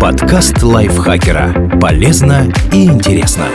[0.00, 1.78] Подкаст лайфхакера.
[1.80, 3.46] Полезно и интересно.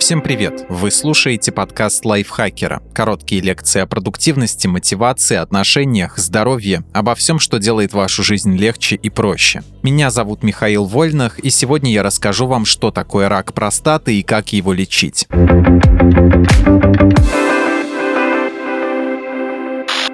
[0.00, 0.66] Всем привет!
[0.68, 2.82] Вы слушаете подкаст лайфхакера.
[2.92, 9.08] Короткие лекции о продуктивности, мотивации, отношениях, здоровье, обо всем, что делает вашу жизнь легче и
[9.08, 9.62] проще.
[9.82, 14.52] Меня зовут Михаил Вольных, и сегодня я расскажу вам, что такое рак простаты и как
[14.52, 15.28] его лечить.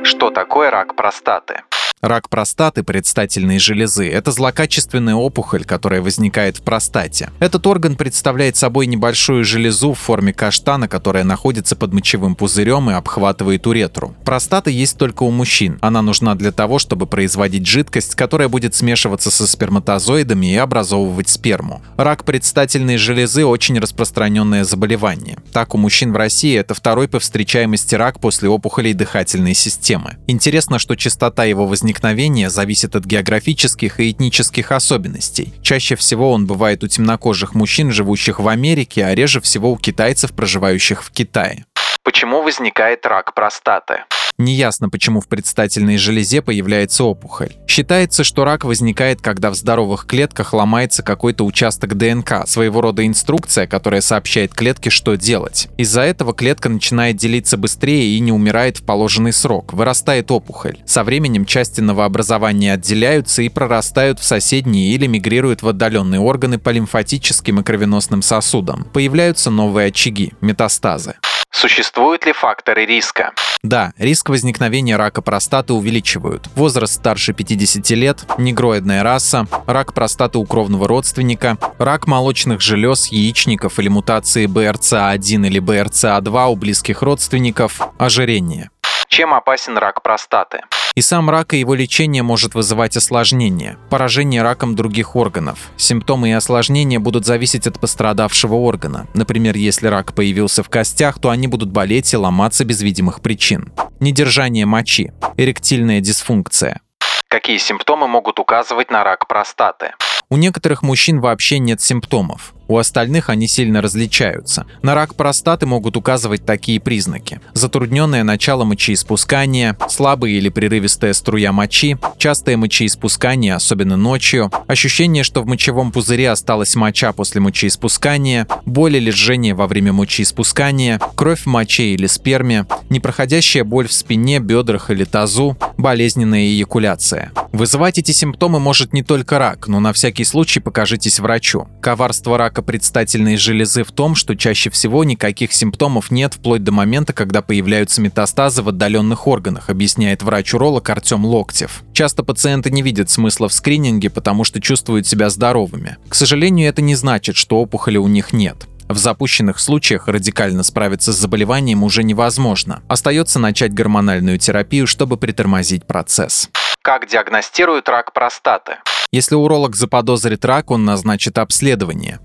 [0.02, 1.62] Что такое рак простаты?
[2.02, 7.28] Рак простаты предстательной железы– это злокачественная опухоль, которая возникает в простате.
[7.40, 12.94] Этот орган представляет собой небольшую железу в форме каштана, которая находится под мочевым пузырем и
[12.94, 14.14] обхватывает уретру.
[14.24, 15.76] Простата есть только у мужчин.
[15.82, 21.82] Она нужна для того, чтобы производить жидкость, которая будет смешиваться со сперматозоидами и образовывать сперму.
[21.98, 25.36] Рак предстательной железы– очень распространенное заболевание.
[25.52, 30.16] Так, у мужчин в России это второй по встречаемости рак после опухолей дыхательной системы.
[30.26, 35.52] Интересно, что частота его возникновения возникновения зависит от географических и этнических особенностей.
[35.60, 40.32] Чаще всего он бывает у темнокожих мужчин, живущих в Америке, а реже всего у китайцев,
[40.32, 41.64] проживающих в Китае.
[42.04, 44.04] Почему возникает рак простаты?
[44.40, 47.50] Неясно, почему в предстательной железе появляется опухоль.
[47.66, 53.66] Считается, что рак возникает, когда в здоровых клетках ломается какой-то участок ДНК, своего рода инструкция,
[53.66, 55.68] которая сообщает клетке, что делать.
[55.76, 60.78] Из-за этого клетка начинает делиться быстрее и не умирает в положенный срок, вырастает опухоль.
[60.86, 66.70] Со временем части новообразования отделяются и прорастают в соседние или мигрируют в отдаленные органы по
[66.70, 68.86] лимфатическим и кровеносным сосудам.
[68.94, 71.16] Появляются новые очаги– метастазы.
[71.50, 73.32] Существуют ли факторы риска?
[73.62, 76.48] Да, риск возникновения рака простаты увеличивают.
[76.54, 83.78] Возраст старше 50 лет, негроидная раса, рак простаты у кровного родственника, рак молочных желез, яичников
[83.78, 88.70] или мутации БРЦА1 или БРЦА2 у близких родственников, ожирение.
[89.10, 90.62] Чем опасен рак простаты?
[90.94, 95.58] И сам рак и его лечение может вызывать осложнения, поражение раком других органов.
[95.76, 99.08] Симптомы и осложнения будут зависеть от пострадавшего органа.
[99.12, 103.72] Например, если рак появился в костях, то они будут болеть и ломаться без видимых причин.
[103.98, 106.80] Недержание мочи, эректильная дисфункция.
[107.26, 109.92] Какие симптомы могут указывать на рак простаты?
[110.32, 112.54] У некоторых мужчин вообще нет симптомов.
[112.70, 114.64] У остальных они сильно различаются.
[114.80, 117.40] На рак простаты могут указывать такие признаки.
[117.52, 125.46] Затрудненное начало мочеиспускания, слабая или прерывистая струя мочи, частое мочеиспускание, особенно ночью, ощущение, что в
[125.46, 131.94] мочевом пузыре осталась моча после мочеиспускания, боль или жжение во время мочеиспускания, кровь в моче
[131.94, 137.32] или сперме, непроходящая боль в спине, бедрах или тазу, болезненная эякуляция.
[137.50, 141.68] Вызывать эти симптомы может не только рак, но на всякий случай покажитесь врачу.
[141.80, 147.12] Коварство рака предстательной железы в том, что чаще всего никаких симптомов нет вплоть до момента,
[147.12, 151.82] когда появляются метастазы в отдаленных органах, объясняет врач-уролог Артем Локтев.
[151.92, 155.96] Часто пациенты не видят смысла в скрининге, потому что чувствуют себя здоровыми.
[156.08, 158.66] К сожалению, это не значит, что опухоли у них нет.
[158.90, 162.82] В запущенных случаях радикально справиться с заболеванием уже невозможно.
[162.88, 166.50] Остается начать гормональную терапию, чтобы притормозить процесс.
[166.82, 168.78] Как диагностируют рак простаты?
[169.12, 172.20] Если уролог заподозрит рак, он назначит обследование.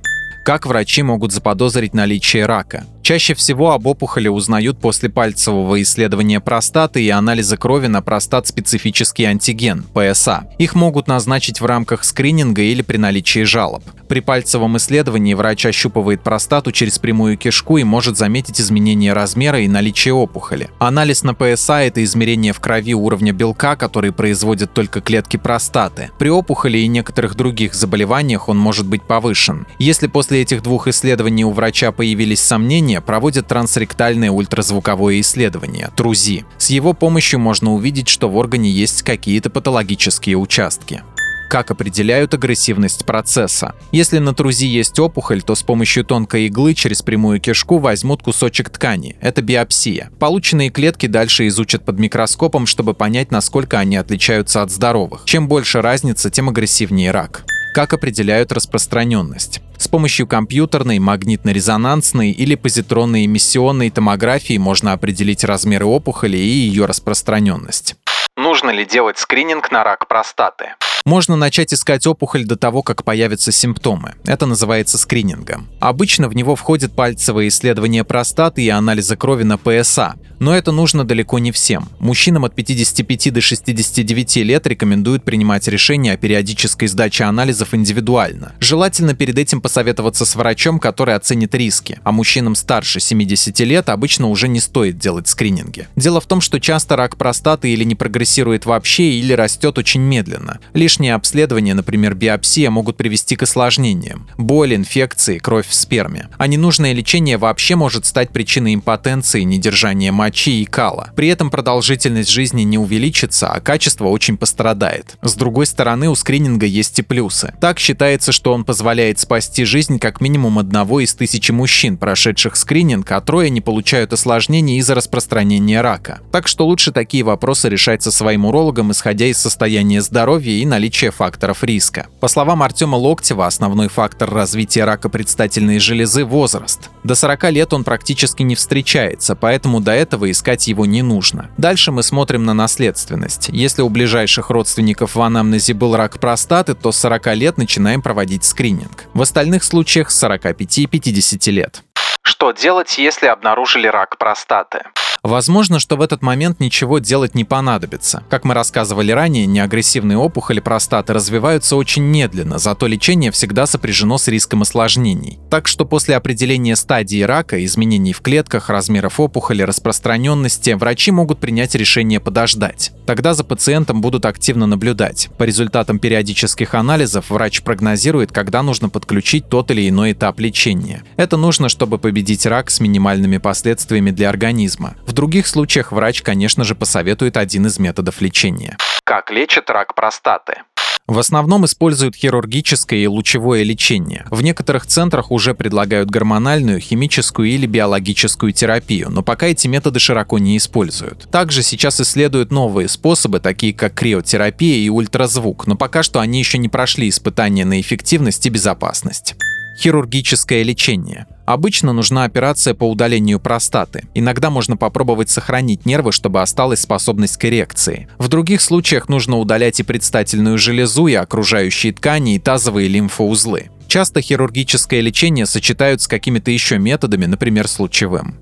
[0.45, 2.85] Как врачи могут заподозрить наличие рака?
[3.01, 9.83] Чаще всего об опухоли узнают после пальцевого исследования простаты и анализа крови на простат-специфический антиген–
[9.93, 10.47] ПСА.
[10.57, 13.83] Их могут назначить в рамках скрининга или при наличии жалоб.
[14.07, 19.67] При пальцевом исследовании врач ощупывает простату через прямую кишку и может заметить изменение размера и
[19.67, 20.69] наличие опухоли.
[20.79, 26.09] Анализ на ПСА– это измерение в крови уровня белка, который производят только клетки простаты.
[26.19, 29.67] При опухоли и некоторых других заболеваниях он может быть повышен.
[29.77, 36.45] Если после этих двух исследований у врача появились сомнения, проводят трансректальное ультразвуковое исследование– ТРУЗИ.
[36.57, 41.03] С его помощью можно увидеть, что в органе есть какие-то патологические участки
[41.47, 43.75] как определяют агрессивность процесса.
[43.91, 48.69] Если на трузи есть опухоль, то с помощью тонкой иглы через прямую кишку возьмут кусочек
[48.69, 49.15] ткани.
[49.21, 50.09] Это биопсия.
[50.19, 55.21] Полученные клетки дальше изучат под микроскопом, чтобы понять, насколько они отличаются от здоровых.
[55.25, 57.45] Чем больше разница, тем агрессивнее рак.
[57.75, 59.59] Как определяют распространенность?
[59.77, 67.97] С помощью компьютерной, магнитно-резонансной или позитронной эмиссионной томографии можно определить размеры опухоли и ее распространенность.
[68.37, 70.75] Нужно ли делать скрининг на рак простаты?
[71.07, 74.15] Можно начать искать опухоль до того, как появятся симптомы.
[74.23, 75.67] Это называется скринингом.
[75.79, 80.15] Обычно в него входит пальцевое исследование простаты и анализа крови на ПСА.
[80.39, 81.89] Но это нужно далеко не всем.
[81.99, 88.53] Мужчинам от 55 до 69 лет рекомендуют принимать решение о периодической сдаче анализов индивидуально.
[88.59, 91.99] Желательно перед этим посоветоваться с врачом, который оценит риски.
[92.03, 95.87] А мужчинам старше 70 лет обычно уже не стоит делать скрининги.
[95.95, 100.59] Дело в том, что часто рак простаты или не прогрессирует вообще, или растет очень медленно.
[100.73, 104.29] Лишь Лишние обследования, например, биопсия, могут привести к осложнениям.
[104.37, 106.29] Боль, инфекции, кровь в сперме.
[106.37, 111.09] А ненужное лечение вообще может стать причиной импотенции, недержания мочи и кала.
[111.13, 115.17] При этом продолжительность жизни не увеличится, а качество очень пострадает.
[115.21, 117.53] С другой стороны, у скрининга есть и плюсы.
[117.59, 123.11] Так считается, что он позволяет спасти жизнь как минимум одного из тысячи мужчин, прошедших скрининг,
[123.11, 126.21] а трое не получают осложнений из-за распространения рака.
[126.31, 130.84] Так что лучше такие вопросы решать со своим урологом, исходя из состояния здоровья и наличия
[130.89, 132.07] факторов риска.
[132.19, 136.89] По словам Артема Локтева, основной фактор развития рака предстательной железы– возраст.
[137.03, 141.49] До 40 лет он практически не встречается, поэтому до этого искать его не нужно.
[141.57, 143.49] Дальше мы смотрим на наследственность.
[143.49, 148.43] Если у ближайших родственников в анамнезе был рак простаты, то с 40 лет начинаем проводить
[148.43, 149.05] скрининг.
[149.13, 151.83] В остальных случаях с 45 и 50 лет.
[152.21, 154.83] Что делать, если обнаружили рак простаты?
[155.25, 158.21] Возможно, что в этот момент ничего делать не понадобится.
[158.29, 164.27] Как мы рассказывали ранее, неагрессивные опухоли простаты развиваются очень медленно, зато лечение всегда сопряжено с
[164.27, 165.39] риском осложнений.
[165.49, 171.73] Так что после определения стадии рака, изменений в клетках, размеров опухоли, распространенности, врачи могут принять
[171.73, 172.91] решение подождать.
[173.07, 175.29] Тогда за пациентом будут активно наблюдать.
[175.39, 181.01] По результатам периодических анализов врач прогнозирует, когда нужно подключить тот или иной этап лечения.
[181.17, 184.93] Это нужно, чтобы победить рак с минимальными последствиями для организма.
[185.07, 188.77] В других случаях врач, конечно же, посоветует один из методов лечения.
[189.03, 190.61] Как лечат рак простаты?
[191.07, 194.25] В основном используют хирургическое и лучевое лечение.
[194.31, 200.39] В некоторых центрах уже предлагают гормональную, химическую или биологическую терапию, но пока эти методы широко
[200.39, 201.29] не используют.
[201.29, 206.57] Также сейчас исследуют новые способы, такие как криотерапия и ультразвук, но пока что они еще
[206.57, 209.35] не прошли испытания на эффективность и безопасность.
[209.77, 211.27] Хирургическое лечение.
[211.45, 214.07] Обычно нужна операция по удалению простаты.
[214.13, 218.07] Иногда можно попробовать сохранить нервы, чтобы осталась способность к эрекции.
[218.17, 223.69] В других случаях нужно удалять и предстательную железу, и окружающие ткани, и тазовые лимфоузлы.
[223.87, 228.39] Часто хирургическое лечение сочетают с какими-то еще методами, например, с лучевым.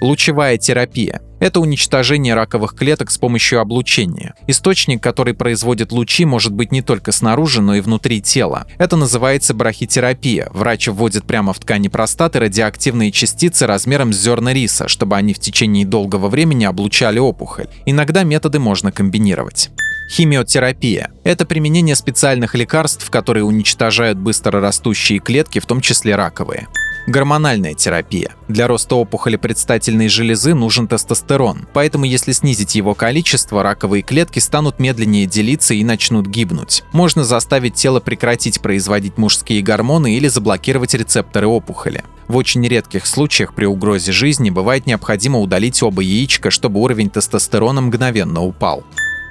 [0.00, 4.34] Лучевая терапия– это уничтожение раковых клеток с помощью облучения.
[4.46, 8.66] Источник, который производит лучи, может быть не только снаружи, но и внутри тела.
[8.78, 10.48] Это называется брахитерапия.
[10.52, 15.38] Врач вводит прямо в ткани простаты радиоактивные частицы размером с зерна риса, чтобы они в
[15.38, 17.68] течение долгого времени облучали опухоль.
[17.84, 19.70] Иногда методы можно комбинировать.
[20.08, 26.68] Химиотерапия– это применение специальных лекарств, которые уничтожают быстро растущие клетки, в том числе раковые.
[27.06, 28.34] Гормональная терапия.
[28.48, 34.80] Для роста опухоли предстательной железы нужен тестостерон, поэтому если снизить его количество, раковые клетки станут
[34.80, 36.82] медленнее делиться и начнут гибнуть.
[36.92, 42.02] Можно заставить тело прекратить производить мужские гормоны или заблокировать рецепторы опухоли.
[42.26, 47.80] В очень редких случаях при угрозе жизни бывает необходимо удалить оба яичка, чтобы уровень тестостерона
[47.82, 48.84] мгновенно упал.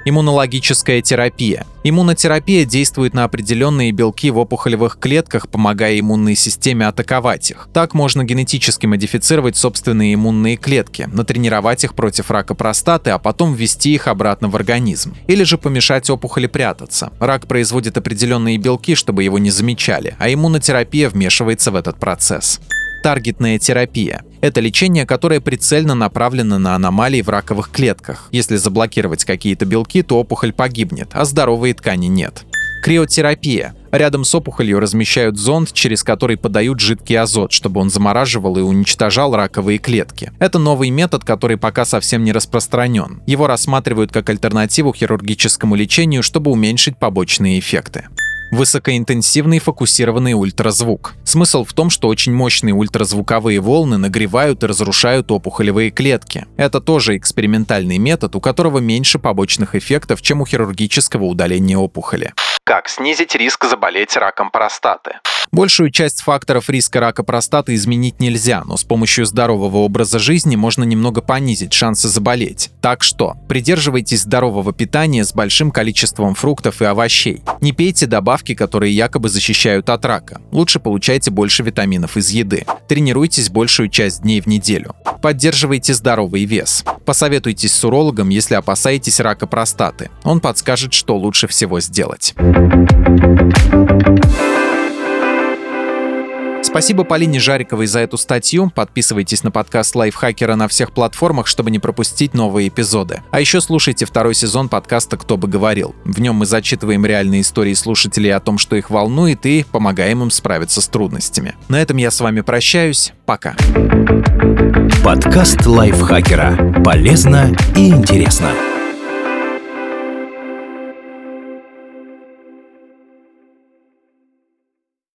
[0.08, 1.66] Иммунологическая терапия.
[1.82, 7.68] Иммунотерапия действует на определенные белки в опухолевых клетках, помогая иммунной системе атаковать их.
[7.72, 13.94] Так можно генетически модифицировать собственные иммунные клетки, натренировать их против рака простаты, а потом ввести
[13.94, 15.16] их обратно в организм.
[15.26, 17.10] Или же помешать опухоли прятаться.
[17.18, 22.60] Рак производит определенные белки, чтобы его не замечали, а иммунотерапия вмешивается в этот процесс
[23.06, 24.24] таргетная терапия.
[24.40, 28.28] Это лечение, которое прицельно направлено на аномалии в раковых клетках.
[28.32, 32.44] Если заблокировать какие-то белки, то опухоль погибнет, а здоровые ткани нет.
[32.82, 33.74] Криотерапия.
[33.90, 39.34] Рядом с опухолью размещают зонд, через который подают жидкий азот, чтобы он замораживал и уничтожал
[39.34, 40.30] раковые клетки.
[40.38, 43.22] Это новый метод, который пока совсем не распространен.
[43.26, 48.06] Его рассматривают как альтернативу хирургическому лечению, чтобы уменьшить побочные эффекты.
[48.52, 51.14] Высокоинтенсивный фокусированный ультразвук.
[51.24, 56.46] Смысл в том, что очень мощные ультразвуковые волны нагревают и разрушают опухолевые клетки.
[56.56, 62.32] Это тоже экспериментальный метод, у которого меньше побочных эффектов, чем у хирургического удаления опухоли.
[62.68, 65.20] Как снизить риск заболеть раком простаты?
[65.52, 70.82] Большую часть факторов риска рака простаты изменить нельзя, но с помощью здорового образа жизни можно
[70.82, 72.70] немного понизить шансы заболеть.
[72.82, 77.42] Так что, придерживайтесь здорового питания с большим количеством фруктов и овощей.
[77.60, 80.40] Не пейте добавки, которые якобы защищают от рака.
[80.50, 82.66] Лучше получайте больше витаминов из еды.
[82.88, 84.96] Тренируйтесь большую часть дней в неделю.
[85.22, 86.84] Поддерживайте здоровый вес.
[87.04, 90.10] Посоветуйтесь с урологом, если опасаетесь рака простаты.
[90.24, 92.34] Он подскажет, что лучше всего сделать.
[96.76, 98.70] Спасибо Полине Жариковой за эту статью.
[98.74, 103.22] Подписывайтесь на подкаст Лайфхакера на всех платформах, чтобы не пропустить новые эпизоды.
[103.30, 105.94] А еще слушайте второй сезон подкаста «Кто бы говорил».
[106.04, 110.30] В нем мы зачитываем реальные истории слушателей о том, что их волнует, и помогаем им
[110.30, 111.54] справиться с трудностями.
[111.68, 113.14] На этом я с вами прощаюсь.
[113.24, 113.56] Пока.
[115.02, 116.82] Подкаст Лайфхакера.
[116.84, 118.50] Полезно и интересно.